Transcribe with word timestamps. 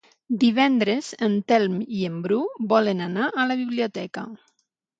Divendres 0.43 1.09
en 1.27 1.35
Telm 1.53 1.75
i 1.99 2.03
en 2.09 2.17
Bru 2.25 2.41
volen 2.73 3.07
anar 3.11 3.29
a 3.45 3.49
la 3.53 3.61
biblioteca. 3.63 4.29